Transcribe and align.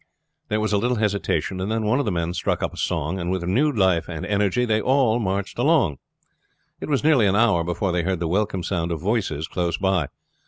There 0.47 0.59
was 0.59 0.73
a 0.73 0.79
little 0.79 0.97
hesitation, 0.97 1.61
and 1.61 1.71
then 1.71 1.83
one 1.85 1.99
of 1.99 2.05
the 2.05 2.11
men 2.11 2.33
struck 2.33 2.63
up 2.63 2.73
a 2.73 2.77
song, 2.77 3.19
and 3.19 3.29
with 3.29 3.43
renewed 3.43 3.77
life 3.77 4.09
and 4.09 4.25
energy 4.25 4.65
they 4.65 4.81
all 4.81 5.19
marched 5.19 5.59
along. 5.59 5.99
It 6.79 6.89
was 6.89 7.03
nearly 7.03 7.27
an 7.27 7.35
hour 7.35 7.63
before 7.63 7.91
they 7.91 8.01
heard 8.01 8.19
the 8.19 8.27
welcome 8.27 8.63
sound 8.63 8.91
of 8.91 8.99
voices 8.99 9.47
close 9.47 9.77
by. 9.77 10.07